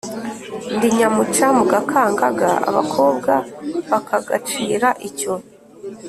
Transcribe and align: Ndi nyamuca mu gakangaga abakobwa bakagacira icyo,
Ndi 0.75 0.87
nyamuca 0.97 1.45
mu 1.57 1.63
gakangaga 1.71 2.49
abakobwa 2.69 3.33
bakagacira 3.89 4.89
icyo, 5.07 5.33